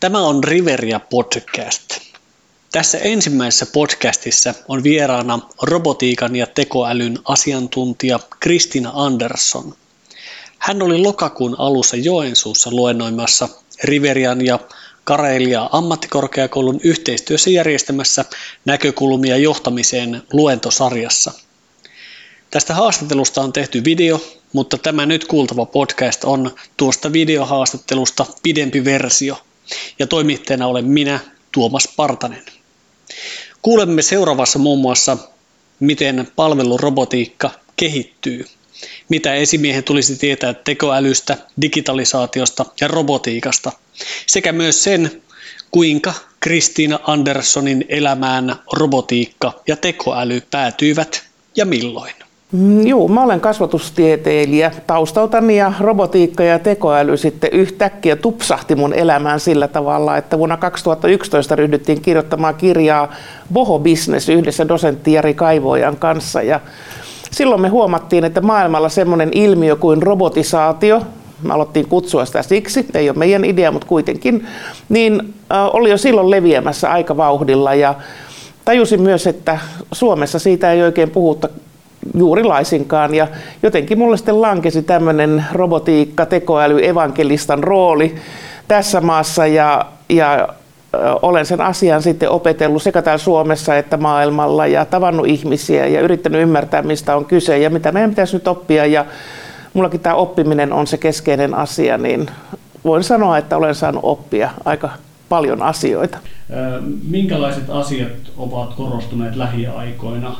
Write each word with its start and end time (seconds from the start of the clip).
Tämä 0.00 0.20
on 0.20 0.44
Riveria 0.44 1.00
Podcast. 1.00 1.98
Tässä 2.72 2.98
ensimmäisessä 2.98 3.66
podcastissa 3.66 4.54
on 4.68 4.82
vieraana 4.82 5.38
robotiikan 5.62 6.36
ja 6.36 6.46
tekoälyn 6.46 7.18
asiantuntija 7.24 8.20
Kristina 8.40 8.92
Andersson. 8.94 9.74
Hän 10.58 10.82
oli 10.82 10.98
lokakuun 10.98 11.56
alussa 11.58 11.96
Joensuussa 11.96 12.70
luennoimassa 12.70 13.48
Riverian 13.84 14.46
ja 14.46 14.58
Karelia 15.04 15.68
ammattikorkeakoulun 15.72 16.80
yhteistyössä 16.84 17.50
järjestämässä 17.50 18.24
näkökulmia 18.64 19.36
johtamiseen 19.36 20.22
luentosarjassa. 20.32 21.32
Tästä 22.50 22.74
haastattelusta 22.74 23.42
on 23.42 23.52
tehty 23.52 23.84
video, 23.84 24.20
mutta 24.52 24.78
tämä 24.78 25.06
nyt 25.06 25.24
kuultava 25.24 25.66
podcast 25.66 26.24
on 26.24 26.54
tuosta 26.76 27.12
videohaastattelusta 27.12 28.26
pidempi 28.42 28.84
versio– 28.84 29.38
ja 29.98 30.06
toimittajana 30.06 30.66
olen 30.66 30.84
minä, 30.84 31.20
Tuomas 31.52 31.88
Partanen. 31.96 32.42
Kuulemme 33.62 34.02
seuraavassa 34.02 34.58
muun 34.58 34.78
muassa, 34.78 35.16
miten 35.80 36.28
palvelurobotiikka 36.36 37.50
kehittyy, 37.76 38.44
mitä 39.08 39.34
esimiehen 39.34 39.84
tulisi 39.84 40.16
tietää 40.16 40.54
tekoälystä, 40.54 41.36
digitalisaatiosta 41.62 42.64
ja 42.80 42.88
robotiikasta, 42.88 43.72
sekä 44.26 44.52
myös 44.52 44.84
sen, 44.84 45.22
kuinka 45.70 46.14
Kristiina 46.40 46.98
Anderssonin 47.02 47.84
elämään 47.88 48.56
robotiikka 48.72 49.62
ja 49.66 49.76
tekoäly 49.76 50.42
päätyivät 50.50 51.24
ja 51.56 51.66
milloin. 51.66 52.14
Mm, 52.52 52.86
joo, 52.86 53.08
mä 53.08 53.22
olen 53.22 53.40
kasvatustieteilijä 53.40 54.72
taustaltani 54.86 55.56
ja 55.56 55.72
robotiikka 55.80 56.42
ja 56.42 56.58
tekoäly 56.58 57.16
sitten 57.16 57.50
yhtäkkiä 57.52 58.16
tupsahti 58.16 58.74
mun 58.74 58.92
elämään 58.92 59.40
sillä 59.40 59.68
tavalla, 59.68 60.16
että 60.16 60.38
vuonna 60.38 60.56
2011 60.56 61.56
ryhdyttiin 61.56 62.00
kirjoittamaan 62.00 62.54
kirjaa 62.54 63.14
Boho 63.52 63.78
Business 63.78 64.28
yhdessä 64.28 64.68
dosentti 64.68 65.12
Jari 65.12 65.34
Kaivojan 65.34 65.96
kanssa. 65.96 66.42
Ja 66.42 66.60
silloin 67.30 67.60
me 67.60 67.68
huomattiin, 67.68 68.24
että 68.24 68.40
maailmalla 68.40 68.88
semmoinen 68.88 69.30
ilmiö 69.32 69.76
kuin 69.76 70.02
robotisaatio, 70.02 71.02
me 71.42 71.54
aloittiin 71.54 71.88
kutsua 71.88 72.24
sitä 72.24 72.42
siksi, 72.42 72.86
ei 72.94 73.10
ole 73.10 73.18
meidän 73.18 73.44
idea, 73.44 73.72
mutta 73.72 73.88
kuitenkin, 73.88 74.46
niin 74.88 75.34
oli 75.72 75.90
jo 75.90 75.98
silloin 75.98 76.30
leviämässä 76.30 76.92
aika 76.92 77.16
vauhdilla. 77.16 77.74
Ja 77.74 77.94
tajusin 78.64 79.02
myös, 79.02 79.26
että 79.26 79.58
Suomessa 79.92 80.38
siitä 80.38 80.72
ei 80.72 80.82
oikein 80.82 81.10
puhuta 81.10 81.48
juuri 82.14 82.44
laisinkaan. 82.44 83.14
Ja 83.14 83.28
jotenkin 83.62 83.98
mulle 83.98 84.16
sitten 84.16 84.42
lankesi 84.42 84.82
tämmöinen 84.82 85.44
robotiikka, 85.52 86.26
tekoäly, 86.26 86.86
evankelistan 86.86 87.64
rooli 87.64 88.14
tässä 88.68 89.00
maassa 89.00 89.46
ja, 89.46 89.86
ja 90.08 90.48
olen 91.22 91.46
sen 91.46 91.60
asian 91.60 92.02
sitten 92.02 92.30
opetellut 92.30 92.82
sekä 92.82 93.02
täällä 93.02 93.18
Suomessa 93.18 93.76
että 93.76 93.96
maailmalla 93.96 94.66
ja 94.66 94.84
tavannut 94.84 95.26
ihmisiä 95.26 95.86
ja 95.86 96.00
yrittänyt 96.00 96.42
ymmärtää, 96.42 96.82
mistä 96.82 97.16
on 97.16 97.24
kyse 97.24 97.58
ja 97.58 97.70
mitä 97.70 97.92
meidän 97.92 98.10
pitäisi 98.10 98.36
nyt 98.36 98.48
oppia. 98.48 98.86
Ja 98.86 99.04
mullakin 99.74 100.00
tämä 100.00 100.14
oppiminen 100.14 100.72
on 100.72 100.86
se 100.86 100.98
keskeinen 100.98 101.54
asia, 101.54 101.98
niin 101.98 102.26
voin 102.84 103.04
sanoa, 103.04 103.38
että 103.38 103.56
olen 103.56 103.74
saanut 103.74 104.04
oppia 104.04 104.50
aika 104.64 104.90
paljon 105.28 105.62
asioita. 105.62 106.18
Minkälaiset 107.08 107.70
asiat 107.70 108.12
ovat 108.36 108.74
korostuneet 108.74 109.36
lähiaikoina 109.36 110.36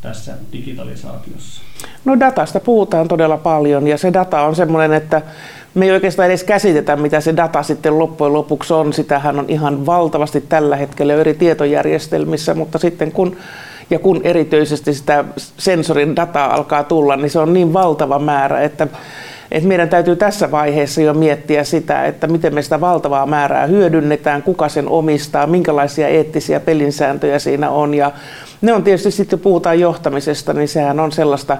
tässä 0.00 0.32
digitalisaatiossa? 0.52 1.62
No 2.04 2.20
datasta 2.20 2.60
puhutaan 2.60 3.08
todella 3.08 3.36
paljon 3.36 3.86
ja 3.86 3.98
se 3.98 4.12
data 4.12 4.40
on 4.40 4.56
semmoinen, 4.56 4.92
että 4.92 5.22
me 5.74 5.84
ei 5.84 5.90
oikeastaan 5.90 6.28
edes 6.28 6.44
käsitetä, 6.44 6.96
mitä 6.96 7.20
se 7.20 7.36
data 7.36 7.62
sitten 7.62 7.98
loppujen 7.98 8.32
lopuksi 8.32 8.74
on. 8.74 8.92
Sitähän 8.92 9.38
on 9.38 9.44
ihan 9.48 9.86
valtavasti 9.86 10.40
tällä 10.40 10.76
hetkellä 10.76 11.14
eri 11.14 11.34
tietojärjestelmissä, 11.34 12.54
mutta 12.54 12.78
sitten 12.78 13.12
kun 13.12 13.36
ja 13.90 13.98
kun 13.98 14.20
erityisesti 14.24 14.94
sitä 14.94 15.24
sensorin 15.58 16.16
dataa 16.16 16.54
alkaa 16.54 16.84
tulla, 16.84 17.16
niin 17.16 17.30
se 17.30 17.38
on 17.38 17.52
niin 17.52 17.72
valtava 17.72 18.18
määrä, 18.18 18.62
että, 18.62 18.86
että 19.50 19.68
meidän 19.68 19.88
täytyy 19.88 20.16
tässä 20.16 20.50
vaiheessa 20.50 21.00
jo 21.00 21.14
miettiä 21.14 21.64
sitä, 21.64 22.06
että 22.06 22.26
miten 22.26 22.54
me 22.54 22.62
sitä 22.62 22.80
valtavaa 22.80 23.26
määrää 23.26 23.66
hyödynnetään, 23.66 24.42
kuka 24.42 24.68
sen 24.68 24.88
omistaa, 24.88 25.46
minkälaisia 25.46 26.08
eettisiä 26.08 26.60
pelinsääntöjä 26.60 27.38
siinä 27.38 27.70
on. 27.70 27.94
Ja 27.94 28.12
ne 28.60 28.72
on 28.72 28.82
tietysti 28.82 29.10
sitten, 29.10 29.38
puhutaan 29.38 29.80
johtamisesta, 29.80 30.52
niin 30.52 30.68
sehän 30.68 31.00
on 31.00 31.12
sellaista 31.12 31.56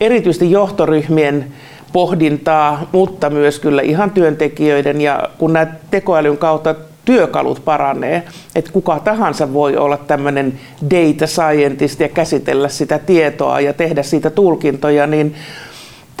erityisesti 0.00 0.50
johtoryhmien 0.50 1.46
pohdintaa, 1.92 2.88
mutta 2.92 3.30
myös 3.30 3.58
kyllä 3.58 3.82
ihan 3.82 4.10
työntekijöiden 4.10 5.00
ja 5.00 5.28
kun 5.38 5.52
nämä 5.52 5.66
tekoälyn 5.90 6.38
kautta 6.38 6.74
työkalut 7.04 7.64
paranee, 7.64 8.22
että 8.54 8.72
kuka 8.72 8.98
tahansa 8.98 9.52
voi 9.52 9.76
olla 9.76 9.96
tämmöinen 9.96 10.60
data 10.90 11.26
scientist 11.26 12.00
ja 12.00 12.08
käsitellä 12.08 12.68
sitä 12.68 12.98
tietoa 12.98 13.60
ja 13.60 13.72
tehdä 13.72 14.02
siitä 14.02 14.30
tulkintoja, 14.30 15.06
niin 15.06 15.34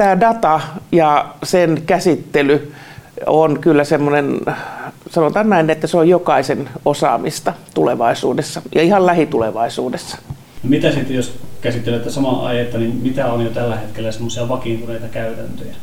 tämä 0.00 0.20
data 0.20 0.60
ja 0.92 1.34
sen 1.42 1.82
käsittely 1.86 2.72
on 3.26 3.60
kyllä 3.60 3.84
semmoinen, 3.84 4.40
sanotaan 5.10 5.50
näin, 5.50 5.70
että 5.70 5.86
se 5.86 5.96
on 5.96 6.08
jokaisen 6.08 6.68
osaamista 6.84 7.52
tulevaisuudessa 7.74 8.62
ja 8.74 8.82
ihan 8.82 9.06
lähitulevaisuudessa. 9.06 10.18
No 10.62 10.70
mitä 10.70 10.92
sitten, 10.92 11.16
jos 11.16 11.34
käsittelette 11.60 12.10
samaa 12.10 12.46
aihetta, 12.46 12.78
niin 12.78 12.96
mitä 12.96 13.32
on 13.32 13.44
jo 13.44 13.50
tällä 13.50 13.76
hetkellä 13.76 14.12
semmoisia 14.12 14.48
vakiintuneita 14.48 15.08
käytäntöjä? 15.08 15.74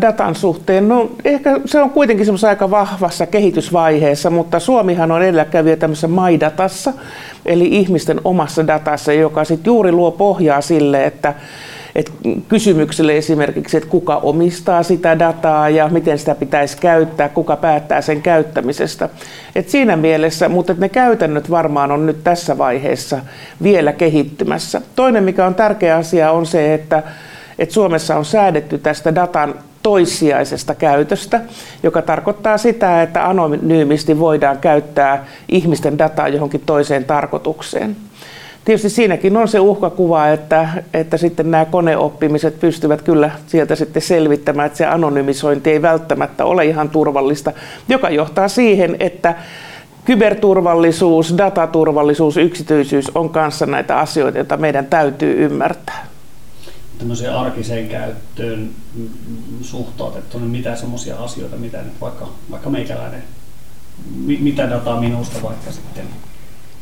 datan 0.00 0.34
suhteen? 0.34 0.88
No 0.88 1.10
ehkä 1.24 1.60
se 1.64 1.82
on 1.82 1.90
kuitenkin 1.90 2.26
semmoisessa 2.26 2.48
aika 2.48 2.70
vahvassa 2.70 3.26
kehitysvaiheessa, 3.26 4.30
mutta 4.30 4.60
Suomihan 4.60 5.10
on 5.10 5.22
edelläkävijä 5.22 5.76
tämmöisessä 5.76 6.08
MyDatassa, 6.08 6.92
eli 7.46 7.68
ihmisten 7.68 8.20
omassa 8.24 8.66
datassa, 8.66 9.12
joka 9.12 9.44
sitten 9.44 9.70
juuri 9.70 9.92
luo 9.92 10.10
pohjaa 10.10 10.60
sille, 10.60 11.04
että 11.04 11.34
että 11.98 12.12
kysymykselle 12.48 13.16
esimerkiksi, 13.16 13.76
että 13.76 13.88
kuka 13.88 14.16
omistaa 14.16 14.82
sitä 14.82 15.18
dataa 15.18 15.68
ja 15.68 15.88
miten 15.88 16.18
sitä 16.18 16.34
pitäisi 16.34 16.76
käyttää, 16.76 17.28
kuka 17.28 17.56
päättää 17.56 18.00
sen 18.00 18.22
käyttämisestä. 18.22 19.08
Et 19.54 19.68
siinä 19.68 19.96
mielessä, 19.96 20.48
mutta 20.48 20.74
ne 20.78 20.88
käytännöt 20.88 21.50
varmaan 21.50 21.92
on 21.92 22.06
nyt 22.06 22.24
tässä 22.24 22.58
vaiheessa 22.58 23.20
vielä 23.62 23.92
kehittymässä. 23.92 24.80
Toinen, 24.96 25.24
mikä 25.24 25.46
on 25.46 25.54
tärkeä 25.54 25.96
asia, 25.96 26.32
on 26.32 26.46
se, 26.46 26.74
että, 26.74 27.02
että 27.58 27.74
Suomessa 27.74 28.16
on 28.16 28.24
säädetty 28.24 28.78
tästä 28.78 29.14
datan 29.14 29.54
toissijaisesta 29.82 30.74
käytöstä, 30.74 31.40
joka 31.82 32.02
tarkoittaa 32.02 32.58
sitä, 32.58 33.02
että 33.02 33.28
anonyymisti 33.28 34.18
voidaan 34.18 34.58
käyttää 34.58 35.26
ihmisten 35.48 35.98
dataa 35.98 36.28
johonkin 36.28 36.62
toiseen 36.66 37.04
tarkoitukseen 37.04 37.96
tietysti 38.68 38.90
siinäkin 38.90 39.36
on 39.36 39.48
se 39.48 39.60
uhkakuva, 39.60 40.28
että, 40.28 40.68
että 40.94 41.16
sitten 41.16 41.50
nämä 41.50 41.64
koneoppimiset 41.64 42.60
pystyvät 42.60 43.02
kyllä 43.02 43.30
sieltä 43.46 43.74
sitten 43.74 44.02
selvittämään, 44.02 44.66
että 44.66 44.78
se 44.78 44.86
anonymisointi 44.86 45.70
ei 45.70 45.82
välttämättä 45.82 46.44
ole 46.44 46.66
ihan 46.66 46.90
turvallista, 46.90 47.52
joka 47.88 48.10
johtaa 48.10 48.48
siihen, 48.48 48.96
että 49.00 49.34
kyberturvallisuus, 50.04 51.34
dataturvallisuus, 51.38 52.36
yksityisyys 52.36 53.10
on 53.14 53.30
kanssa 53.30 53.66
näitä 53.66 53.98
asioita, 53.98 54.38
joita 54.38 54.56
meidän 54.56 54.86
täytyy 54.86 55.44
ymmärtää. 55.44 56.06
Tämmöiseen 56.98 57.34
arkiseen 57.34 57.88
käyttöön 57.88 58.70
suhtautettuna, 59.62 60.44
niin 60.44 60.52
mitä 60.52 60.76
semmoisia 60.76 61.16
asioita, 61.16 61.56
mitä 61.56 61.78
nyt 61.78 62.00
vaikka, 62.00 62.28
vaikka 62.50 62.70
meikäläinen, 62.70 63.22
mitä 64.40 64.70
dataa 64.70 65.00
minusta 65.00 65.42
vaikka 65.42 65.72
sitten 65.72 66.04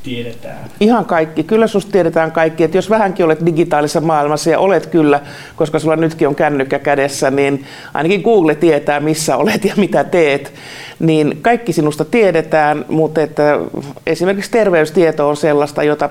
tiedetään? 0.06 0.70
Ihan 0.80 1.04
kaikki. 1.04 1.44
Kyllä 1.44 1.66
susta 1.66 1.92
tiedetään 1.92 2.32
kaikki. 2.32 2.64
Että 2.64 2.78
jos 2.78 2.90
vähänkin 2.90 3.24
olet 3.26 3.46
digitaalisessa 3.46 4.00
maailmassa 4.00 4.50
ja 4.50 4.58
olet 4.58 4.86
kyllä, 4.86 5.20
koska 5.56 5.78
sulla 5.78 5.96
nytkin 5.96 6.28
on 6.28 6.34
kännykkä 6.34 6.78
kädessä, 6.78 7.30
niin 7.30 7.64
ainakin 7.94 8.22
Google 8.22 8.54
tietää, 8.54 9.00
missä 9.00 9.36
olet 9.36 9.64
ja 9.64 9.74
mitä 9.76 10.04
teet. 10.04 10.52
Niin 10.98 11.38
kaikki 11.42 11.72
sinusta 11.72 12.04
tiedetään, 12.04 12.84
mutta 12.88 13.22
että 13.22 13.58
esimerkiksi 14.06 14.50
terveystieto 14.50 15.28
on 15.28 15.36
sellaista, 15.36 15.82
jota 15.82 16.10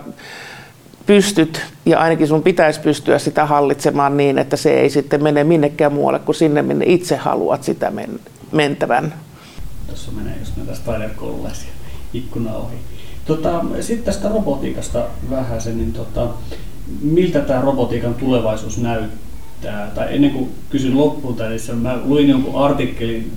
pystyt 1.06 1.62
ja 1.86 2.00
ainakin 2.00 2.28
sun 2.28 2.44
pitäisi 2.44 2.80
pystyä 2.80 3.20
sitä 3.20 3.46
hallitsemaan 3.46 4.18
niin, 4.18 4.38
että 4.38 4.58
se 4.58 4.74
ei 4.80 4.90
sitten 4.90 5.24
mene 5.24 5.44
minnekään 5.44 5.94
muualle 5.94 6.20
kuin 6.20 6.36
sinne, 6.36 6.62
minne 6.62 6.86
itse 6.88 7.16
haluat 7.16 7.64
sitä 7.64 7.92
men- 7.92 8.20
mentävän. 8.52 9.14
Tuossa 9.88 10.12
menee 10.12 10.36
just 10.40 10.58
näitä 10.58 10.74
taidekoululaisia 10.86 11.70
ikkuna 12.14 12.56
ohi. 12.56 12.95
Tota, 13.26 13.66
Sitten 13.82 14.06
tästä 14.06 14.30
robotiikasta 14.30 15.04
vähän 15.30 15.62
sen, 15.62 15.78
niin 15.78 15.94
tota, 15.94 16.28
miltä 17.02 17.40
tämä 17.40 17.62
robotiikan 17.62 18.14
tulevaisuus 18.14 18.78
näyttää? 18.78 19.92
Tai 19.96 20.16
ennen 20.16 20.32
kuin 20.32 20.52
kysyn 20.70 20.98
loppuun, 20.98 21.36
niin 21.50 21.78
mä 21.78 22.00
luin 22.06 22.30
jonkun 22.30 22.64
artikkelin 22.64 23.32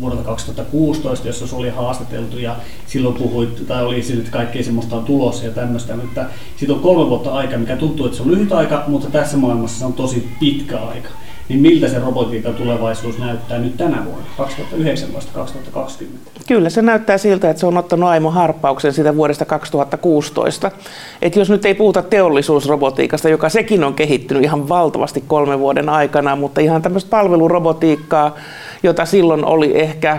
vuodelta 0.00 0.24
2016, 0.24 1.26
jossa 1.26 1.46
se 1.46 1.56
oli 1.56 1.68
haastateltu 1.70 2.38
ja 2.38 2.56
silloin 2.86 3.14
puhuit, 3.14 3.66
tai 3.66 3.84
oli 3.84 4.02
sille, 4.02 4.20
että 4.20 4.32
kaikkea 4.32 4.64
semmoista 4.64 4.96
on 4.96 5.04
tulossa 5.04 5.44
ja 5.44 5.50
tämmöistä, 5.50 5.96
mutta 5.96 6.24
siitä 6.56 6.72
on 6.72 6.80
kolme 6.80 7.10
vuotta 7.10 7.30
aika, 7.32 7.58
mikä 7.58 7.76
tuntuu, 7.76 8.06
että 8.06 8.16
se 8.16 8.22
on 8.22 8.30
lyhyt 8.30 8.52
aika, 8.52 8.84
mutta 8.86 9.10
tässä 9.10 9.36
maailmassa 9.36 9.78
se 9.78 9.84
on 9.84 9.92
tosi 9.92 10.28
pitkä 10.40 10.78
aika. 10.78 11.08
Niin 11.48 11.60
miltä 11.60 11.88
se 11.88 11.98
robotiikan 11.98 12.54
tulevaisuus 12.54 13.18
näyttää 13.18 13.58
nyt 13.58 13.76
tänä 13.76 14.04
vuonna, 14.04 14.26
2019-2020? 14.38 16.04
Kyllä 16.46 16.70
se 16.70 16.82
näyttää 16.82 17.18
siltä, 17.18 17.50
että 17.50 17.60
se 17.60 17.66
on 17.66 17.76
ottanut 17.76 18.08
aimo 18.08 18.30
harppauksen 18.30 18.92
sitä 18.92 19.16
vuodesta 19.16 19.44
2016. 19.44 20.70
Et 21.22 21.36
jos 21.36 21.50
nyt 21.50 21.64
ei 21.64 21.74
puhuta 21.74 22.02
teollisuusrobotiikasta, 22.02 23.28
joka 23.28 23.48
sekin 23.48 23.84
on 23.84 23.94
kehittynyt 23.94 24.42
ihan 24.42 24.68
valtavasti 24.68 25.24
kolmen 25.26 25.58
vuoden 25.58 25.88
aikana, 25.88 26.36
mutta 26.36 26.60
ihan 26.60 26.82
tämmöistä 26.82 27.10
palvelurobotiikkaa, 27.10 28.34
jota 28.82 29.04
silloin 29.04 29.44
oli 29.44 29.80
ehkä 29.80 30.18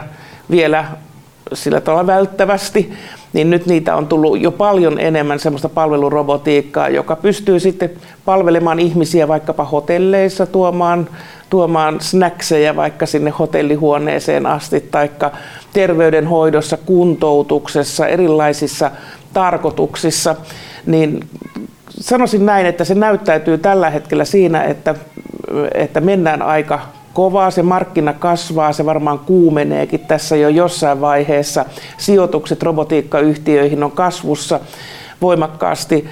vielä 0.52 0.86
sillä 1.54 1.82
tavalla 1.82 2.08
välttävästi, 2.08 2.94
niin 3.36 3.50
nyt 3.50 3.66
niitä 3.66 3.96
on 3.96 4.08
tullut 4.08 4.42
jo 4.42 4.52
paljon 4.52 5.00
enemmän 5.00 5.40
semmoista 5.40 5.70
palvelurobotiikkaa, 5.70 6.90
joka 6.90 7.16
pystyy 7.16 7.60
sitten 7.60 7.92
palvelemaan 8.26 8.80
ihmisiä 8.80 9.28
vaikkapa 9.28 9.64
hotelleissa, 9.64 10.46
tuomaan, 10.46 11.10
tuomaan 11.50 12.02
snackseja 12.02 12.76
vaikka 12.76 13.06
sinne 13.06 13.34
hotellihuoneeseen 13.40 14.46
asti, 14.46 14.82
taikka 14.82 15.32
terveydenhoidossa, 15.74 16.78
kuntoutuksessa, 16.78 18.08
erilaisissa 18.08 18.92
tarkoituksissa, 19.34 20.36
niin 20.86 21.20
sanoisin 21.90 22.46
näin, 22.46 22.66
että 22.66 22.84
se 22.84 22.96
näyttäytyy 22.96 23.58
tällä 23.58 23.90
hetkellä 23.90 24.26
siinä, 24.26 24.64
että, 24.64 24.96
että 25.74 26.02
mennään 26.02 26.42
aika 26.42 26.80
kovaa, 27.16 27.52
se 27.52 27.64
markkina 27.64 28.14
kasvaa, 28.14 28.74
se 28.74 28.86
varmaan 28.86 29.20
kuumeneekin 29.20 30.00
tässä 30.00 30.36
jo 30.36 30.50
jossain 30.50 31.02
vaiheessa. 31.02 31.66
Sijoitukset 31.98 32.64
robotiikkayhtiöihin 32.64 33.84
on 33.84 33.92
kasvussa 33.92 34.60
voimakkaasti. 35.22 36.10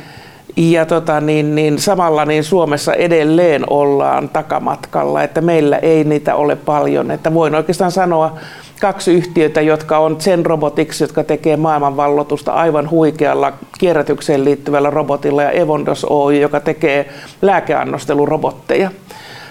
Ja 0.57 0.85
tota, 0.85 1.21
niin, 1.21 1.55
niin 1.55 1.79
samalla 1.79 2.25
niin 2.25 2.43
Suomessa 2.43 2.93
edelleen 2.93 3.63
ollaan 3.69 4.29
takamatkalla, 4.29 5.23
että 5.23 5.41
meillä 5.41 5.77
ei 5.77 6.03
niitä 6.03 6.35
ole 6.35 6.55
paljon. 6.55 7.11
Että 7.11 7.33
voin 7.33 7.55
oikeastaan 7.55 7.91
sanoa 7.91 8.37
kaksi 8.81 9.13
yhtiötä, 9.13 9.61
jotka 9.61 9.97
on 9.97 10.21
Zen 10.21 10.45
Robotics, 10.45 11.01
jotka 11.01 11.23
tekee 11.23 11.57
maailmanvallotusta 11.57 12.51
aivan 12.51 12.89
huikealla 12.89 13.53
kierrätykseen 13.79 14.45
liittyvällä 14.45 14.89
robotilla, 14.89 15.43
ja 15.43 15.51
Evondos 15.51 16.05
Oy, 16.09 16.37
joka 16.37 16.59
tekee 16.59 17.09
lääkeannostelurobotteja. 17.41 18.91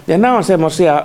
Ja 0.06 0.19
nämä 0.19 0.37
on 0.37 0.44
semmoisia 0.44 1.04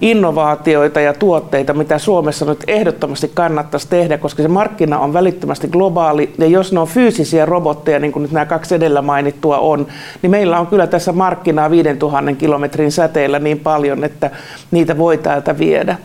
innovaatioita 0.00 1.00
ja 1.00 1.14
tuotteita, 1.14 1.74
mitä 1.74 1.98
Suomessa 1.98 2.44
nyt 2.44 2.64
ehdottomasti 2.66 3.30
kannattaisi 3.34 3.88
tehdä, 3.88 4.18
koska 4.18 4.42
se 4.42 4.48
markkina 4.48 4.98
on 4.98 5.12
välittömästi 5.12 5.68
globaali. 5.68 6.34
Ja 6.38 6.46
jos 6.46 6.72
ne 6.72 6.80
on 6.80 6.88
fyysisiä 6.88 7.46
robotteja, 7.46 7.98
niin 7.98 8.12
kuin 8.12 8.22
nyt 8.22 8.32
nämä 8.32 8.46
kaksi 8.46 8.74
edellä 8.74 9.02
mainittua 9.02 9.58
on, 9.58 9.86
niin 10.22 10.30
meillä 10.30 10.60
on 10.60 10.66
kyllä 10.66 10.86
tässä 10.86 11.12
markkinaa 11.12 11.70
5000 11.70 12.32
kilometrin 12.32 12.92
säteellä 12.92 13.38
niin 13.38 13.60
paljon, 13.60 14.04
että 14.04 14.30
niitä 14.70 14.98
voi 14.98 15.18
täältä 15.18 15.58
viedä. 15.58 15.96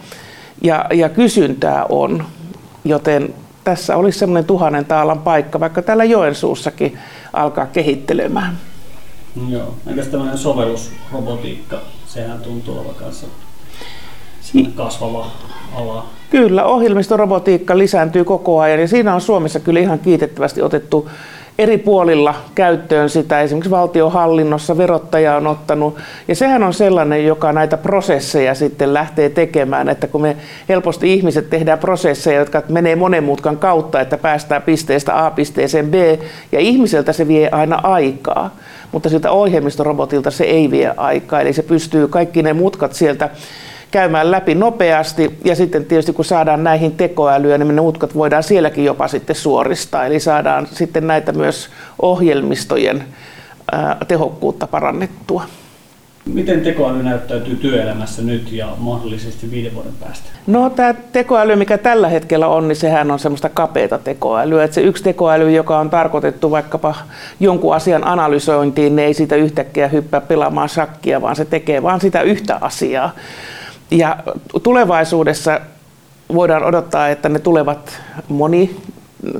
Ja, 0.62 0.86
ja 0.94 1.10
kysyntää 1.10 1.86
on, 1.90 2.26
joten 2.86 3.34
tässä 3.64 3.98
olisi 3.98 4.20
semmoinen 4.20 4.46
tuhannen 4.46 4.86
taalan 4.86 5.20
paikka, 5.20 5.60
vaikka 5.60 5.82
täällä 5.82 6.04
Joensuussakin 6.04 6.98
alkaa 7.34 7.66
kehittelemään. 7.66 8.58
Joo, 9.50 9.74
entäs 9.88 10.08
tämmöinen 10.08 10.38
sovellusrobotiikka, 10.38 11.82
sehän 12.06 12.40
tuntuu 12.40 12.78
olevan 12.78 12.96
kanssa 12.96 13.28
kasvava 14.76 15.28
ala. 15.76 16.06
Kyllä, 16.30 16.66
ohjelmistorobotiikka 16.66 17.78
lisääntyy 17.78 18.24
koko 18.24 18.60
ajan 18.60 18.80
ja 18.80 18.88
siinä 18.88 19.16
on 19.16 19.22
Suomessa 19.22 19.60
kyllä 19.60 19.80
ihan 19.80 20.00
kiitettävästi 20.00 20.62
otettu 20.62 21.10
eri 21.60 21.78
puolilla 21.78 22.36
käyttöön 22.56 23.10
sitä. 23.10 23.42
Esimerkiksi 23.42 23.72
valtiohallinnossa 23.72 24.78
verottaja 24.78 25.36
on 25.36 25.48
ottanut. 25.48 25.98
Ja 26.28 26.36
sehän 26.36 26.64
on 26.64 26.74
sellainen, 26.74 27.26
joka 27.26 27.54
näitä 27.54 27.78
prosesseja 27.78 28.56
sitten 28.56 28.94
lähtee 28.94 29.30
tekemään, 29.30 29.90
että 29.90 30.08
kun 30.08 30.22
me 30.22 30.38
helposti 30.70 31.14
ihmiset 31.14 31.50
tehdään 31.50 31.80
prosesseja, 31.80 32.40
jotka 32.40 32.62
menee 32.70 32.96
monen 32.96 33.24
mutkan 33.24 33.58
kautta, 33.58 34.02
että 34.02 34.18
päästään 34.18 34.62
pisteestä 34.62 35.26
A 35.26 35.32
pisteeseen 35.32 35.92
B, 35.92 35.94
ja 36.52 36.60
ihmiseltä 36.60 37.14
se 37.14 37.28
vie 37.28 37.50
aina 37.52 37.80
aikaa. 37.84 38.56
Mutta 38.92 39.10
siltä 39.10 39.32
ohjelmistorobotilta 39.32 40.32
se 40.32 40.44
ei 40.44 40.72
vie 40.72 40.94
aikaa, 40.98 41.42
eli 41.42 41.54
se 41.54 41.64
pystyy 41.64 42.08
kaikki 42.08 42.44
ne 42.44 42.54
mutkat 42.54 42.94
sieltä 42.94 43.30
käymään 43.94 44.32
läpi 44.32 44.56
nopeasti 44.56 45.40
ja 45.46 45.56
sitten 45.56 45.86
tietysti 45.86 46.14
kun 46.14 46.26
saadaan 46.26 46.64
näihin 46.64 46.92
tekoälyä, 46.92 47.58
niin 47.58 47.76
ne 47.76 47.82
mutkat 47.82 48.16
voidaan 48.16 48.44
sielläkin 48.44 48.86
jopa 48.86 49.08
sitten 49.08 49.36
suoristaa. 49.36 50.06
Eli 50.06 50.20
saadaan 50.20 50.68
sitten 50.72 51.08
näitä 51.08 51.32
myös 51.32 51.70
ohjelmistojen 52.02 53.04
tehokkuutta 54.08 54.68
parannettua. 54.68 55.44
Miten 56.26 56.62
tekoäly 56.62 57.04
näyttäytyy 57.04 57.56
työelämässä 57.56 58.22
nyt 58.22 58.52
ja 58.52 58.68
mahdollisesti 58.78 59.52
viiden 59.52 59.76
vuoden 59.76 59.94
päästä? 60.00 60.30
No 60.48 60.70
tämä 60.70 60.94
tekoäly, 60.94 61.56
mikä 61.56 61.78
tällä 61.78 62.08
hetkellä 62.10 62.48
on, 62.48 62.68
niin 62.68 62.76
sehän 62.76 63.12
on 63.12 63.20
semmoista 63.20 63.50
kapeata 63.50 63.98
tekoälyä. 63.98 64.64
Että 64.64 64.76
se 64.76 64.82
yksi 64.82 65.04
tekoäly, 65.04 65.52
joka 65.52 65.80
on 65.80 65.90
tarkoitettu 65.90 66.52
vaikkapa 66.52 66.96
jonkun 67.40 67.76
asian 67.76 68.08
analysointiin, 68.08 68.96
niin 68.96 69.06
ei 69.06 69.14
siitä 69.14 69.36
yhtäkkiä 69.36 69.88
hyppää 69.88 70.22
pelaamaan 70.22 70.70
shakkia, 70.70 71.22
vaan 71.22 71.36
se 71.36 71.46
tekee 71.46 71.84
vaan 71.84 72.02
sitä 72.02 72.22
yhtä 72.22 72.58
asiaa. 72.62 73.12
Ja 73.92 74.18
tulevaisuudessa 74.64 75.62
voidaan 76.34 76.64
odottaa, 76.64 77.10
että 77.10 77.30
ne 77.30 77.40
tulevat 77.40 78.02
moni 78.28 78.76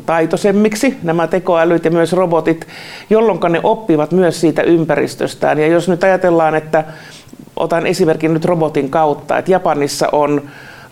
taitoisemmiksi, 0.06 0.98
nämä 1.04 1.28
tekoälyt 1.28 1.86
ja 1.86 1.92
myös 1.92 2.14
robotit, 2.14 2.68
jolloin 3.10 3.40
ne 3.50 3.60
oppivat 3.64 4.12
myös 4.12 4.42
siitä 4.42 4.62
ympäristöstään. 4.62 5.60
Ja 5.60 5.68
jos 5.68 5.90
nyt 5.90 6.04
ajatellaan, 6.04 6.56
että 6.56 6.84
otan 7.56 7.88
esimerkin 7.88 8.34
nyt 8.34 8.46
robotin 8.46 8.90
kautta, 8.90 9.38
että 9.38 9.52
Japanissa 9.52 10.08
on 10.12 10.42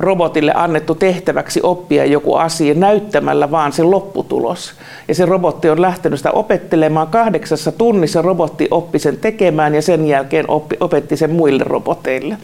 robotille 0.01 0.51
annettu 0.55 0.95
tehtäväksi 0.95 1.59
oppia 1.63 2.05
joku 2.05 2.35
asia 2.35 2.73
näyttämällä 2.73 3.51
vaan 3.51 3.71
se 3.71 3.83
lopputulos. 3.83 4.73
Ja 5.07 5.15
se 5.15 5.25
robotti 5.25 5.69
on 5.69 5.81
lähtenyt 5.81 6.19
sitä 6.19 6.31
opettelemaan 6.31 7.07
kahdeksassa 7.07 7.71
tunnissa, 7.71 8.21
robotti 8.21 8.67
oppi 8.71 8.99
sen 8.99 9.17
tekemään 9.17 9.75
ja 9.75 9.81
sen 9.81 10.07
jälkeen 10.07 10.45
oppi, 10.49 10.77
opetti 10.79 11.17
sen 11.17 11.31
muille 11.31 11.63
roboteille. 11.63 12.37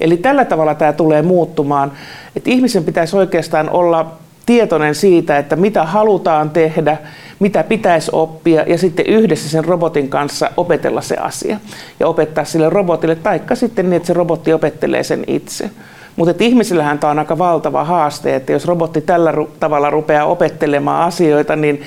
Eli 0.00 0.16
tällä 0.16 0.44
tavalla 0.44 0.74
tämä 0.74 0.92
tulee 0.92 1.22
muuttumaan, 1.22 1.92
että 2.36 2.50
ihmisen 2.50 2.84
pitäisi 2.84 3.16
oikeastaan 3.16 3.70
olla 3.70 4.12
tietoinen 4.46 4.94
siitä, 4.94 5.38
että 5.38 5.56
mitä 5.56 5.84
halutaan 5.84 6.50
tehdä, 6.50 6.96
mitä 7.40 7.64
pitäisi 7.64 8.10
oppia 8.14 8.62
ja 8.62 8.78
sitten 8.78 9.06
yhdessä 9.06 9.48
sen 9.48 9.64
robotin 9.64 10.08
kanssa 10.08 10.50
opetella 10.56 11.00
se 11.00 11.16
asia 11.16 11.56
ja 12.00 12.08
opettaa 12.08 12.44
sille 12.44 12.70
robotille, 12.70 13.14
taikka 13.14 13.54
sitten 13.54 13.90
niin, 13.90 13.96
että 13.96 14.06
se 14.06 14.12
robotti 14.12 14.52
opettelee 14.52 15.02
sen 15.02 15.24
itse. 15.26 15.70
Mutta 16.16 16.44
ihmisillähän 16.44 16.98
tämä 16.98 17.10
on 17.10 17.18
aika 17.18 17.38
valtava 17.38 17.84
haaste, 17.84 18.36
että 18.36 18.52
jos 18.52 18.66
robotti 18.66 19.00
tällä 19.00 19.32
tavalla 19.60 19.90
rupeaa 19.90 20.24
opettelemaan 20.26 21.06
asioita, 21.06 21.56
niin 21.56 21.82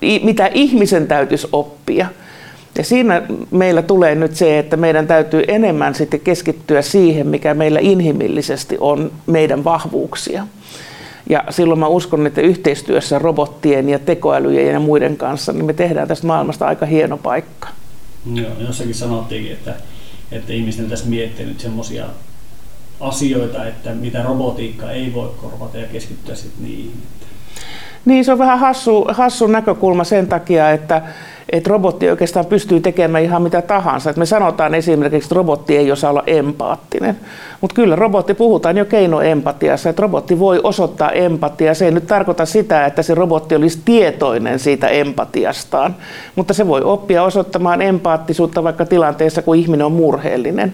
mitä 0.00 0.46
ihmisen 0.46 1.06
täytyisi 1.06 1.48
oppia. 1.52 2.06
Ja 2.78 2.84
siinä 2.84 3.22
meillä 3.50 3.82
tulee 3.82 4.14
nyt 4.14 4.36
se, 4.36 4.58
että 4.58 4.76
meidän 4.76 5.06
täytyy 5.06 5.44
enemmän 5.48 5.94
sitten 5.94 6.20
keskittyä 6.20 6.82
siihen, 6.82 7.26
mikä 7.26 7.54
meillä 7.54 7.80
inhimillisesti 7.80 8.76
on 8.80 9.12
meidän 9.26 9.64
vahvuuksia. 9.64 10.46
Ja 11.28 11.44
silloin 11.50 11.80
mä 11.80 11.86
uskon, 11.86 12.26
että 12.26 12.40
yhteistyössä 12.40 13.18
robottien 13.18 13.88
ja 13.88 13.98
tekoälyjen 13.98 14.72
ja 14.72 14.80
muiden 14.80 15.16
kanssa, 15.16 15.52
niin 15.52 15.64
me 15.64 15.72
tehdään 15.72 16.08
tästä 16.08 16.26
maailmasta 16.26 16.66
aika 16.66 16.86
hieno 16.86 17.16
paikka. 17.16 17.68
Joo, 18.34 18.50
jossakin 18.58 18.94
sanottiinkin, 18.94 19.52
että, 19.52 19.74
että 20.32 20.52
ihmisten 20.52 20.88
tässä 20.88 21.06
miettiä 21.06 21.46
nyt 21.46 21.60
semmoisia 21.60 22.04
asioita, 23.00 23.66
että 23.66 23.90
mitä 23.90 24.22
robotiikka 24.22 24.90
ei 24.90 25.14
voi 25.14 25.30
korvata 25.42 25.78
ja 25.78 25.86
keskittyä 25.86 26.34
sitten 26.34 26.64
niihin. 26.64 26.92
Niin, 28.06 28.24
se 28.24 28.32
on 28.32 28.38
vähän 28.38 28.58
hassu, 28.58 29.04
hassu 29.08 29.46
näkökulma 29.46 30.04
sen 30.04 30.26
takia, 30.26 30.70
että, 30.70 31.02
että 31.52 31.70
robotti 31.70 32.10
oikeastaan 32.10 32.46
pystyy 32.46 32.80
tekemään 32.80 33.24
ihan 33.24 33.42
mitä 33.42 33.62
tahansa. 33.62 34.10
Että 34.10 34.20
me 34.20 34.26
sanotaan 34.26 34.74
esimerkiksi, 34.74 35.26
että 35.26 35.34
robotti 35.34 35.76
ei 35.76 35.92
osaa 35.92 36.10
olla 36.10 36.22
empaattinen. 36.26 37.16
Mutta 37.60 37.74
kyllä 37.74 37.96
robotti 37.96 38.34
puhutaan 38.34 38.76
jo 38.76 38.84
keinoempatiassa, 38.84 39.90
että 39.90 40.02
robotti 40.02 40.38
voi 40.38 40.60
osoittaa 40.62 41.10
empatiaa. 41.10 41.74
Se 41.74 41.84
ei 41.84 41.90
nyt 41.90 42.06
tarkoita 42.06 42.46
sitä, 42.46 42.86
että 42.86 43.02
se 43.02 43.14
robotti 43.14 43.54
olisi 43.54 43.80
tietoinen 43.84 44.58
siitä 44.58 44.88
empatiastaan, 44.88 45.96
mutta 46.36 46.54
se 46.54 46.66
voi 46.66 46.82
oppia 46.82 47.22
osoittamaan 47.22 47.82
empaattisuutta 47.82 48.64
vaikka 48.64 48.84
tilanteessa, 48.84 49.42
kun 49.42 49.56
ihminen 49.56 49.86
on 49.86 49.92
murheellinen. 49.92 50.72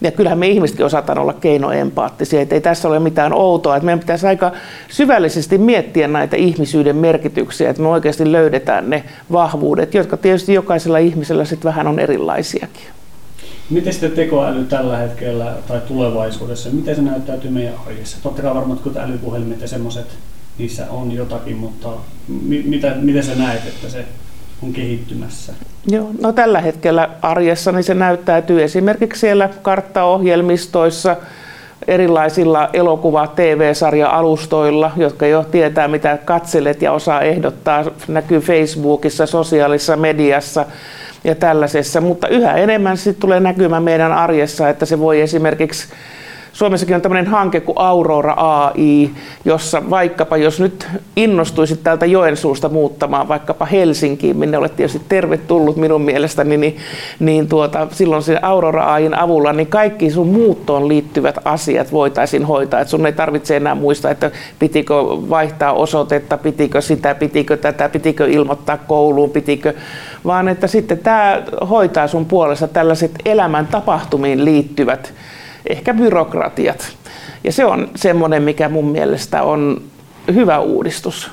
Ja 0.00 0.10
kyllähän 0.10 0.38
me 0.38 0.48
ihmisetkin 0.48 0.86
osataan 0.86 1.18
olla 1.18 1.32
keinoempaattisia, 1.32 2.40
että 2.40 2.54
ei 2.54 2.60
tässä 2.60 2.88
ole 2.88 2.98
mitään 2.98 3.32
outoa. 3.32 3.76
Että 3.76 3.84
meidän 3.84 4.00
pitäisi 4.00 4.26
aika 4.26 4.52
syvällisesti 4.88 5.58
miettiä 5.58 6.08
näitä 6.08 6.36
ihmisyyden 6.36 6.96
merkityksiä, 6.96 7.70
että 7.70 7.82
me 7.82 7.88
oikeasti 7.88 8.32
löydetään 8.32 8.90
ne 8.90 9.04
vahvuudet, 9.32 9.94
jotka 9.94 10.16
tietysti 10.16 10.54
jokaisella 10.54 10.98
ihmisellä 10.98 11.44
sitten 11.44 11.68
vähän 11.68 11.86
on 11.86 11.98
erilaisiakin. 11.98 12.84
Miten 13.70 13.92
sitten 13.92 14.12
tekoäly 14.12 14.64
tällä 14.64 14.96
hetkellä 14.96 15.54
tai 15.68 15.80
tulevaisuudessa, 15.88 16.70
miten 16.70 16.96
se 16.96 17.02
näyttäytyy 17.02 17.50
meidän 17.50 17.74
arjessa? 17.86 18.16
Totta 18.22 18.42
kai 18.42 18.54
varmaan 18.54 18.78
kun 18.78 18.98
älypuhelimet 18.98 19.60
ja 19.60 19.68
semmoiset, 19.68 20.06
niissä 20.58 20.90
on 20.90 21.12
jotakin, 21.12 21.56
mutta 21.56 21.88
mi- 22.28 22.62
mitä, 22.62 22.94
miten 23.00 23.22
sä 23.22 23.34
näet, 23.34 23.66
että 23.66 23.88
se 23.88 24.04
on 24.62 24.72
kehittymässä? 24.72 25.52
Joo, 25.86 26.10
no 26.20 26.32
tällä 26.32 26.60
hetkellä 26.60 27.10
arjessa 27.22 27.72
niin 27.72 27.84
se 27.84 27.94
näyttäytyy 27.94 28.62
esimerkiksi 28.62 29.20
siellä 29.20 29.48
karttaohjelmistoissa, 29.62 31.16
erilaisilla 31.88 32.68
elokuva- 32.72 33.26
TV-sarja-alustoilla, 33.26 34.90
jotka 34.96 35.26
jo 35.26 35.44
tietää, 35.50 35.88
mitä 35.88 36.18
katselet 36.24 36.82
ja 36.82 36.92
osaa 36.92 37.20
ehdottaa, 37.20 37.84
näkyy 38.08 38.40
Facebookissa, 38.40 39.26
sosiaalisessa 39.26 39.96
mediassa 39.96 40.66
ja 41.24 41.34
tällaisessa, 41.34 42.00
mutta 42.00 42.28
yhä 42.28 42.54
enemmän 42.54 42.96
sitten 42.96 43.20
tulee 43.20 43.40
näkymään 43.40 43.82
meidän 43.82 44.12
arjessa, 44.12 44.68
että 44.68 44.86
se 44.86 44.98
voi 44.98 45.20
esimerkiksi 45.20 45.88
Suomessakin 46.52 46.94
on 46.94 47.02
tämmöinen 47.02 47.26
hanke 47.26 47.60
kuin 47.60 47.78
Aurora 47.78 48.34
AI, 48.36 49.10
jossa 49.44 49.90
vaikkapa 49.90 50.36
jos 50.36 50.60
nyt 50.60 50.88
innostuisit 51.16 51.82
täältä 51.82 52.06
Joensuusta 52.06 52.68
muuttamaan 52.68 53.28
vaikkapa 53.28 53.64
Helsinkiin, 53.64 54.36
minne 54.36 54.58
olet 54.58 54.76
tietysti 54.76 55.02
tervetullut 55.08 55.76
minun 55.76 56.02
mielestäni, 56.02 56.56
niin, 56.56 56.76
niin 57.20 57.48
tuota, 57.48 57.86
silloin 57.90 58.22
sen 58.22 58.44
Aurora 58.44 58.84
AIin 58.84 59.18
avulla 59.18 59.52
niin 59.52 59.66
kaikki 59.66 60.10
sun 60.10 60.26
muuttoon 60.26 60.88
liittyvät 60.88 61.38
asiat 61.44 61.92
voitaisiin 61.92 62.44
hoitaa. 62.44 62.80
Että 62.80 62.90
sun 62.90 63.06
ei 63.06 63.12
tarvitse 63.12 63.56
enää 63.56 63.74
muistaa, 63.74 64.10
että 64.10 64.30
pitikö 64.58 64.94
vaihtaa 65.04 65.72
osoitetta, 65.72 66.38
pitikö 66.38 66.80
sitä, 66.80 67.14
pitikö 67.14 67.56
tätä, 67.56 67.88
pitikö 67.88 68.28
ilmoittaa 68.28 68.76
kouluun, 68.76 69.30
pitikö, 69.30 69.74
vaan 70.24 70.48
että 70.48 70.66
sitten 70.66 70.98
tämä 70.98 71.42
hoitaa 71.70 72.08
sun 72.08 72.26
puolesta 72.26 72.68
tällaiset 72.68 73.12
elämän 73.24 73.66
tapahtumiin 73.66 74.44
liittyvät 74.44 75.12
ehkä 75.70 75.94
byrokratiat. 75.94 76.96
Ja 77.44 77.52
se 77.52 77.64
on 77.64 77.88
semmoinen, 77.96 78.42
mikä 78.42 78.68
mun 78.68 78.90
mielestä 78.90 79.42
on 79.42 79.82
hyvä 80.34 80.58
uudistus. 80.58 81.30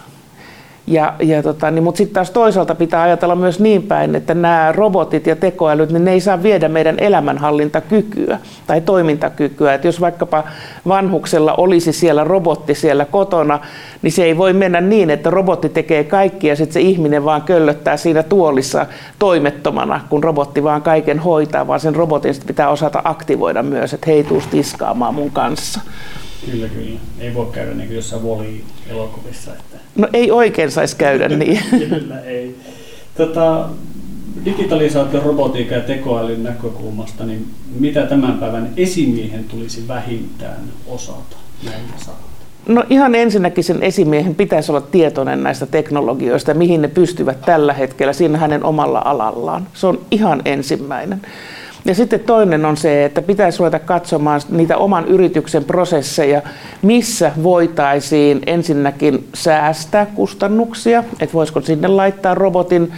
Ja, 0.88 1.14
ja 1.20 1.44
tota, 1.44 1.72
niin, 1.72 1.84
mutta 1.84 1.98
sitten 1.98 2.14
taas 2.14 2.32
toisaalta 2.32 2.76
pitää 2.76 3.02
ajatella 3.02 3.36
myös 3.36 3.60
niin 3.60 3.84
päin, 3.84 4.16
että 4.16 4.34
nämä 4.34 4.72
robotit 4.72 5.28
ja 5.28 5.36
tekoälyt, 5.36 5.92
niin 5.92 6.06
ne 6.06 6.12
ei 6.12 6.20
saa 6.20 6.44
viedä 6.44 6.70
meidän 6.70 7.00
elämänhallintakykyä 7.00 8.40
tai 8.68 8.82
toimintakykyä. 8.82 9.74
Että 9.74 9.88
jos 9.88 10.02
vaikkapa 10.02 10.44
vanhuksella 10.88 11.54
olisi 11.54 11.94
siellä 11.94 12.24
robotti 12.24 12.76
siellä 12.76 13.06
kotona, 13.06 13.60
niin 14.02 14.12
se 14.12 14.24
ei 14.24 14.38
voi 14.38 14.54
mennä 14.54 14.82
niin, 14.82 15.10
että 15.10 15.30
robotti 15.30 15.70
tekee 15.70 16.04
kaikki 16.04 16.48
ja 16.48 16.56
sitten 16.56 16.74
se 16.74 16.82
ihminen 16.82 17.26
vaan 17.26 17.42
köllöttää 17.42 17.98
siinä 17.98 18.24
tuolissa 18.24 18.86
toimettomana, 19.20 20.02
kun 20.10 20.24
robotti 20.24 20.64
vaan 20.64 20.82
kaiken 20.82 21.20
hoitaa, 21.20 21.68
vaan 21.68 21.80
sen 21.80 21.96
robotin 21.96 22.36
pitää 22.48 22.70
osata 22.70 23.02
aktivoida 23.04 23.64
myös, 23.64 23.94
että 23.94 24.08
hei, 24.08 24.24
tuu 24.24 24.44
tiskaamaan 24.52 25.16
mun 25.16 25.32
kanssa. 25.32 25.82
Kyllä, 26.46 26.70
kyllä. 26.70 27.00
Ei 27.20 27.34
voi 27.34 27.48
käydä 27.52 27.74
niin 27.74 27.88
kuin 27.88 27.96
jossain 27.96 28.24
Wall-E-elokuvissa. 28.24 29.52
Että... 29.54 29.78
No 29.96 30.08
ei 30.14 30.32
oikein 30.32 30.72
saisi 30.72 30.96
käydä 30.96 31.30
niin. 31.38 31.60
kyllä, 31.90 32.20
ei. 32.20 32.56
Tota, 33.18 33.70
digitalisaation, 34.46 35.24
robotiikan 35.24 35.78
ja 35.78 35.84
tekoälyn 35.84 36.44
näkökulmasta, 36.44 37.26
niin 37.26 37.48
mitä 37.80 38.06
tämän 38.06 38.38
päivän 38.38 38.70
esimiehen 38.78 39.44
tulisi 39.44 39.88
vähintään 39.88 40.62
osata 40.88 41.38
näillä 41.64 41.94
saada? 41.98 42.20
No 42.68 42.84
ihan 42.90 43.16
ensinnäkin 43.16 43.64
sen 43.64 43.84
esimiehen 43.84 44.36
pitäisi 44.36 44.72
olla 44.72 44.82
tietoinen 44.82 45.44
näistä 45.44 45.66
teknologioista, 45.66 46.54
mihin 46.54 46.82
ne 46.82 46.88
pystyvät 46.88 47.42
tällä 47.42 47.74
hetkellä 47.74 48.14
siinä 48.14 48.38
hänen 48.38 48.64
omalla 48.64 49.02
alallaan. 49.06 49.68
Se 49.74 49.88
on 49.88 50.00
ihan 50.12 50.42
ensimmäinen. 50.46 51.22
Ja 51.88 51.96
sitten 51.96 52.20
toinen 52.20 52.66
on 52.66 52.78
se, 52.78 53.06
että 53.06 53.22
pitäisi 53.22 53.60
ruveta 53.60 53.80
katsomaan 53.80 54.42
niitä 54.50 54.78
oman 54.78 55.06
yrityksen 55.06 55.64
prosesseja, 55.64 56.42
missä 56.82 57.32
voitaisiin 57.44 58.42
ensinnäkin 58.46 59.28
säästää 59.34 60.06
kustannuksia, 60.06 61.04
että 61.20 61.34
voisiko 61.34 61.62
sinne 61.62 61.88
laittaa 61.88 62.36
robotin 62.36 62.94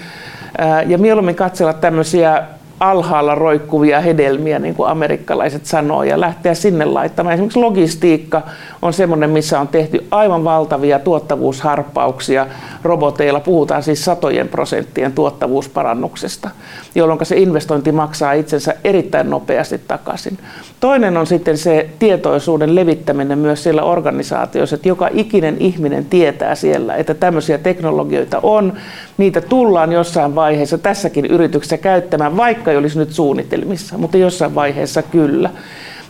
ja 0.88 0.98
mieluummin 0.98 1.36
katsella 1.36 1.74
tämmöisiä 1.74 2.44
alhaalla 2.80 3.36
roikkuvia 3.36 4.00
hedelmiä, 4.00 4.60
niin 4.60 4.76
kuin 4.76 4.90
amerikkalaiset 4.90 5.66
sanoo, 5.66 6.04
ja 6.04 6.20
lähteä 6.20 6.54
sinne 6.54 6.86
laittamaan. 6.86 7.34
Esimerkiksi 7.34 7.60
logistiikka 7.60 8.42
on 8.82 8.94
semmoinen, 8.94 9.30
missä 9.30 9.60
on 9.60 9.68
tehty 9.68 10.08
aivan 10.12 10.44
valtavia 10.44 11.00
tuottavuusharppauksia 11.00 12.48
roboteilla. 12.84 13.40
Puhutaan 13.40 13.84
siis 13.84 14.06
satojen 14.06 14.48
prosenttien 14.48 15.14
tuottavuusparannuksesta, 15.14 16.50
jolloin 16.96 17.26
se 17.26 17.38
investointi 17.38 17.92
maksaa 17.92 18.34
itsensä 18.34 18.76
erittäin 18.84 19.30
nopeasti 19.30 19.82
takaisin. 19.88 20.38
Toinen 20.80 21.18
on 21.18 21.28
sitten 21.28 21.58
se 21.58 21.90
tietoisuuden 22.00 22.76
levittäminen 22.76 23.40
myös 23.40 23.64
siellä 23.64 23.84
organisaatioissa, 23.84 24.76
että 24.76 24.88
joka 24.88 25.10
ikinen 25.14 25.58
ihminen 25.60 26.06
tietää 26.06 26.56
siellä, 26.56 26.96
että 26.96 27.14
tämmöisiä 27.14 27.58
teknologioita 27.58 28.40
on, 28.44 28.74
niitä 29.18 29.42
tullaan 29.42 29.92
jossain 29.92 30.36
vaiheessa 30.36 30.78
tässäkin 30.78 31.26
yrityksessä 31.26 31.78
käyttämään, 31.78 32.38
vaikka 32.38 32.69
ei 32.72 32.78
olisi 32.78 33.00
nyt 33.00 33.12
suunnitelmissa, 33.12 33.98
mutta 33.98 34.18
jossain 34.18 34.56
vaiheessa 34.56 35.02
kyllä. 35.02 35.50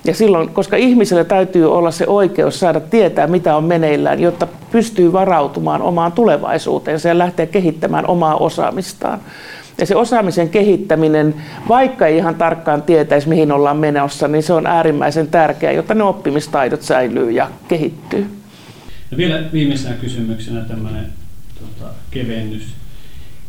Ja 0.06 0.14
silloin, 0.14 0.50
koska 0.50 0.78
ihmisellä 0.78 1.24
täytyy 1.24 1.72
olla 1.72 1.92
se 1.92 2.08
oikeus 2.08 2.60
saada 2.60 2.80
tietää, 2.80 3.28
mitä 3.28 3.56
on 3.56 3.64
meneillään, 3.64 4.20
jotta 4.20 4.48
pystyy 4.72 5.14
varautumaan 5.14 5.82
omaan 5.82 6.12
tulevaisuuteensa 6.12 7.08
ja 7.08 7.18
lähteä 7.18 7.46
kehittämään 7.46 8.08
omaa 8.08 8.36
osaamistaan. 8.36 9.20
Ja 9.78 9.86
se 9.86 9.96
osaamisen 9.96 10.50
kehittäminen, 10.50 11.36
vaikka 11.70 12.08
ei 12.08 12.18
ihan 12.18 12.36
tarkkaan 12.36 12.82
tietäisi, 12.82 13.30
mihin 13.30 13.52
ollaan 13.52 13.78
menossa, 13.78 14.28
niin 14.28 14.44
se 14.44 14.54
on 14.54 14.68
äärimmäisen 14.68 15.28
tärkeää, 15.28 15.74
jotta 15.74 15.94
ne 15.94 16.04
oppimistaidot 16.04 16.82
säilyy 16.82 17.32
ja 17.32 17.52
kehittyy. 17.68 18.28
Ja 19.12 19.18
vielä 19.18 19.44
viimeisenä 19.54 19.96
kysymyksenä 19.96 20.62
tämmöinen 20.62 21.06
tota, 21.60 21.94
kevennys 22.12 22.64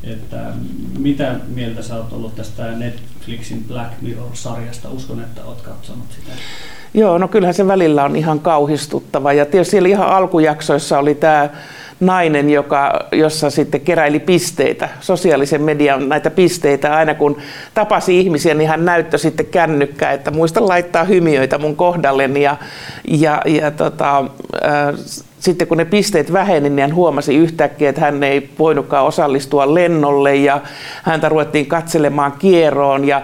että 0.05 0.53
mitä 0.99 1.35
mieltä 1.49 1.83
sä 1.83 1.97
oot 1.97 2.13
ollut 2.13 2.37
tästä 2.37 2.73
Netflixin 2.73 3.65
Black 3.69 3.93
Mirror-sarjasta? 4.03 4.91
Uskon, 4.91 5.21
että 5.21 5.45
oot 5.45 5.61
katsonut 5.61 6.07
sitä. 6.11 6.33
Joo, 6.95 7.19
no 7.19 7.29
kyllähän 7.29 7.55
se 7.55 7.67
välillä 7.67 8.05
on 8.05 8.17
ihan 8.17 8.41
kauhistuttava. 8.41 9.33
Ja 9.33 9.47
tietysti 9.47 9.71
siellä 9.71 9.89
ihan 9.89 10.09
alkujaksoissa 10.09 10.99
oli 10.99 11.15
tämä 11.15 11.51
nainen, 12.01 12.51
joka, 12.51 13.07
jossa 13.13 13.51
sitten 13.51 13.81
keräili 13.81 14.19
pisteitä, 14.21 14.89
sosiaalisen 15.01 15.63
median 15.63 16.09
näitä 16.09 16.31
pisteitä. 16.31 16.97
Aina 16.97 17.15
kun 17.15 17.37
tapasi 17.75 18.21
ihmisiä, 18.21 18.55
niin 18.55 18.69
hän 18.69 18.85
näyttö 18.85 19.19
sitten 19.19 19.47
kännykkää, 19.47 20.13
että 20.13 20.31
muista 20.31 20.69
laittaa 20.69 21.05
hymiöitä 21.05 21.59
mun 21.59 21.77
kohdalleni. 21.77 22.43
Ja, 22.43 22.57
ja, 23.09 23.43
ja 23.47 23.71
tota, 23.71 24.19
äh, 24.19 24.95
sitten 25.39 25.69
kun 25.69 25.79
ne 25.79 25.85
pisteet 25.85 26.33
väheni, 26.33 26.71
niin 26.71 26.81
hän 26.81 26.95
huomasi 26.95 27.37
yhtäkkiä, 27.37 27.89
että 27.89 28.01
hän 28.01 28.23
ei 28.23 28.51
voinutkaan 28.59 29.07
osallistua 29.07 29.75
lennolle 29.75 30.37
ja 30.37 30.61
häntä 31.03 31.29
ruvettiin 31.29 31.67
katselemaan 31.67 32.33
kieroon 32.33 33.05
ja 33.05 33.23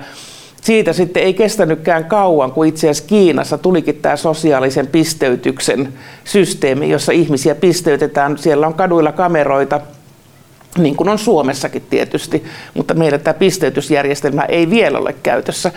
siitä 0.67 0.93
sitten 0.93 1.23
ei 1.23 1.35
kestänytkään 1.35 2.05
kauan, 2.05 2.53
kun 2.53 2.67
itse 2.67 2.91
asiassa 2.91 3.09
Kiinassa 3.09 3.59
tulikin 3.59 3.99
tämä 4.03 4.17
sosiaalisen 4.17 4.87
pisteytyksen 4.87 5.93
systeemi, 6.25 6.91
jossa 6.91 7.13
ihmisiä 7.13 7.55
pisteytetään. 7.55 8.39
Siellä 8.39 8.67
on 8.67 8.75
kaduilla 8.75 9.13
kameroita, 9.13 9.81
niin 10.79 10.97
kuin 10.97 11.09
on 11.09 11.19
Suomessakin 11.19 11.83
tietysti, 11.91 12.45
mutta 12.75 12.95
meillä 12.95 13.19
tämä 13.19 13.35
pisteytysjärjestelmä 13.35 14.43
ei 14.43 14.71
vielä 14.71 14.99
ole 14.99 15.15
käytössä. 15.23 15.73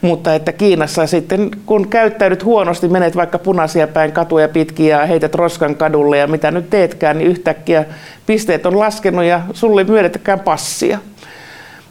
Mutta 0.00 0.34
että 0.34 0.52
Kiinassa 0.52 1.06
sitten, 1.06 1.50
kun 1.66 1.88
käyttäydyt 1.88 2.44
huonosti, 2.44 2.88
menet 2.88 3.16
vaikka 3.16 3.38
punaisia 3.38 3.86
päin 3.88 4.12
katuja 4.12 4.48
pitkin 4.48 4.86
ja 4.86 5.06
heität 5.06 5.34
roskan 5.34 5.76
kadulle 5.76 6.18
ja 6.18 6.26
mitä 6.26 6.50
nyt 6.50 6.70
teetkään, 6.70 7.18
niin 7.18 7.30
yhtäkkiä 7.30 7.84
pisteet 8.26 8.66
on 8.66 8.78
laskenut 8.78 9.24
ja 9.24 9.40
sulle 9.52 9.80
ei 9.80 9.86
myönnetäkään 9.86 10.40
passia. 10.40 10.98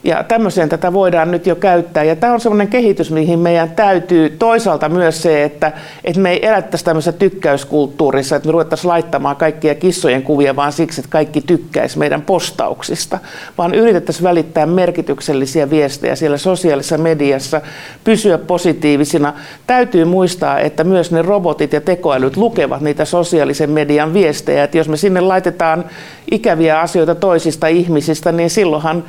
Ja 0.04 0.24
tämmöiseen 0.24 0.70
tätä 0.70 0.94
voidaan 0.94 1.32
nyt 1.32 1.48
jo 1.48 1.56
käyttää. 1.56 2.04
Ja 2.04 2.16
tämä 2.16 2.34
on 2.34 2.42
semmoinen 2.42 2.68
kehitys, 2.68 3.12
mihin 3.12 3.40
meidän 3.40 3.70
täytyy 3.70 4.30
toisaalta 4.30 4.90
myös 4.90 5.22
se, 5.22 5.44
että, 5.44 5.72
että 6.04 6.22
me 6.22 6.32
ei 6.32 6.48
elättäisi 6.48 6.86
tämmöisessä 6.86 7.20
tykkäyskulttuurissa, 7.20 8.36
että 8.36 8.48
me 8.48 8.52
ruvettaisiin 8.52 8.90
laittamaan 8.90 9.36
kaikkia 9.36 9.76
kissojen 9.76 10.24
kuvia 10.24 10.56
vaan 10.56 10.72
siksi, 10.72 11.02
että 11.02 11.12
kaikki 11.12 11.42
tykkäisi 11.42 12.00
meidän 12.00 12.22
postauksista, 12.22 13.20
vaan 13.58 13.76
yritettäisiin 13.76 14.24
välittää 14.24 14.66
merkityksellisiä 14.66 15.70
viestejä 15.70 16.16
siellä 16.16 16.38
sosiaalisessa 16.38 16.98
mediassa, 16.98 17.62
pysyä 18.04 18.38
positiivisina. 18.38 19.34
Täytyy 19.68 20.06
muistaa, 20.06 20.60
että 20.60 20.84
myös 20.84 21.12
ne 21.12 21.22
robotit 21.22 21.74
ja 21.74 21.82
tekoälyt 21.82 22.38
lukevat 22.38 22.82
niitä 22.82 23.06
sosiaalisen 23.06 23.70
median 23.70 24.14
viestejä, 24.14 24.64
että 24.64 24.78
jos 24.78 24.90
me 24.90 24.98
sinne 24.98 25.22
laitetaan 25.22 25.86
ikäviä 26.32 26.80
asioita 26.80 27.16
toisista 27.16 27.68
ihmisistä, 27.68 28.32
niin 28.32 28.50
silloinhan 28.50 29.04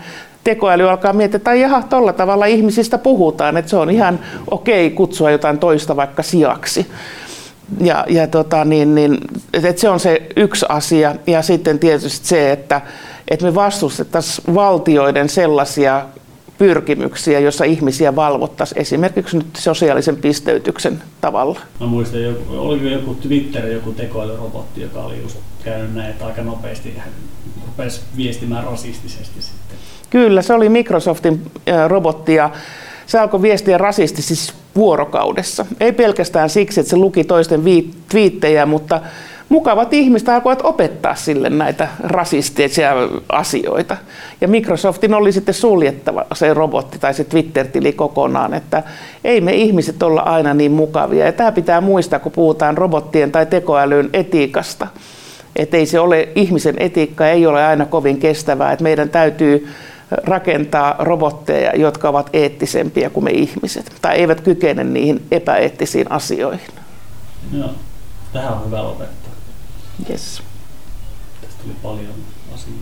tekoäly 0.44 0.90
alkaa 0.90 1.12
miettiä, 1.12 1.36
että 1.36 1.54
jaha, 1.54 1.82
tuolla 1.82 2.12
tavalla 2.12 2.46
ihmisistä 2.46 2.98
puhutaan, 2.98 3.56
että 3.56 3.70
se 3.70 3.76
on 3.76 3.90
ihan 3.90 4.20
okei 4.50 4.86
okay 4.86 4.96
kutsua 4.96 5.30
jotain 5.30 5.58
toista 5.58 5.96
vaikka 5.96 6.22
sijaksi. 6.22 6.86
Ja, 7.80 8.04
ja 8.08 8.26
tota, 8.26 8.64
niin, 8.64 8.94
niin, 8.94 9.18
että 9.52 9.80
se 9.80 9.88
on 9.88 10.00
se 10.00 10.26
yksi 10.36 10.66
asia. 10.68 11.14
Ja 11.26 11.42
sitten 11.42 11.78
tietysti 11.78 12.28
se, 12.28 12.52
että, 12.52 12.80
että 13.28 13.46
me 13.46 13.54
vastustettaisiin 13.54 14.54
valtioiden 14.54 15.28
sellaisia 15.28 16.06
pyrkimyksiä, 16.58 17.40
jossa 17.40 17.64
ihmisiä 17.64 18.16
valvottaisiin 18.16 18.80
esimerkiksi 18.80 19.36
nyt 19.36 19.46
sosiaalisen 19.56 20.16
pisteytyksen 20.16 21.02
tavalla. 21.20 21.60
Mä 21.80 21.86
muistan, 21.86 22.22
joku, 22.22 22.74
joku 22.74 23.14
Twitter, 23.14 23.66
joku 23.66 23.92
tekoälyrobotti, 23.92 24.82
joka 24.82 25.00
oli 25.02 25.22
just 25.22 25.36
käynyt 25.64 25.94
näin, 25.94 26.10
että 26.10 26.26
aika 26.26 26.42
nopeasti 26.42 26.96
rupesi 27.66 28.00
viestimään 28.16 28.64
rasistisesti. 28.64 29.40
Kyllä, 30.12 30.42
se 30.42 30.54
oli 30.54 30.68
Microsoftin 30.68 31.42
robotti 31.88 32.34
ja 32.34 32.50
se 33.06 33.18
alkoi 33.18 33.42
viestiä 33.42 33.78
rasistisesti 33.78 34.52
vuorokaudessa. 34.76 35.66
Ei 35.80 35.92
pelkästään 35.92 36.50
siksi, 36.50 36.80
että 36.80 36.90
se 36.90 36.96
luki 36.96 37.24
toisten 37.24 37.62
twiittejä, 38.08 38.66
mutta 38.66 39.00
mukavat 39.48 39.92
ihmiset 39.92 40.28
alkoivat 40.28 40.60
opettaa 40.64 41.14
sille 41.14 41.50
näitä 41.50 41.88
rasistisia 42.02 42.92
asioita. 43.28 43.96
Ja 44.40 44.48
Microsoftin 44.48 45.14
oli 45.14 45.32
sitten 45.32 45.54
suljettava 45.54 46.24
se 46.34 46.54
robotti 46.54 46.98
tai 46.98 47.14
se 47.14 47.24
Twitter-tili 47.24 47.92
kokonaan, 47.92 48.54
että 48.54 48.82
ei 49.24 49.40
me 49.40 49.52
ihmiset 49.52 50.02
olla 50.02 50.20
aina 50.20 50.54
niin 50.54 50.72
mukavia. 50.72 51.26
Ja 51.26 51.32
tämä 51.32 51.52
pitää 51.52 51.80
muistaa, 51.80 52.18
kun 52.18 52.32
puhutaan 52.32 52.78
robottien 52.78 53.32
tai 53.32 53.46
tekoälyn 53.46 54.10
etiikasta. 54.12 54.86
Että 55.56 55.76
ei 55.76 55.86
se 55.86 56.00
ole, 56.00 56.28
ihmisen 56.34 56.74
etiikka 56.78 57.28
ei 57.28 57.46
ole 57.46 57.64
aina 57.64 57.86
kovin 57.86 58.18
kestävää, 58.18 58.72
että 58.72 58.82
meidän 58.82 59.08
täytyy 59.08 59.68
rakentaa 60.24 60.96
robotteja, 60.98 61.76
jotka 61.76 62.08
ovat 62.08 62.30
eettisempiä 62.32 63.10
kuin 63.10 63.24
me 63.24 63.30
ihmiset, 63.30 63.92
tai 64.02 64.16
eivät 64.16 64.40
kykene 64.40 64.84
niihin 64.84 65.26
epäeettisiin 65.30 66.12
asioihin. 66.12 66.72
Joo, 67.52 67.70
tähän 68.32 68.52
on 68.52 68.66
hyvä 68.66 68.82
lopettaa. 68.82 69.32
Yes. 70.10 70.42
Tästä 71.40 71.62
tuli 71.62 71.74
paljon 71.82 72.14
asiaa. 72.54 72.76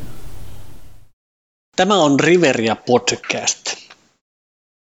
Tämä 1.77 1.95
on 1.95 2.21
Riveria 2.21 2.77
Podcast. 2.77 3.80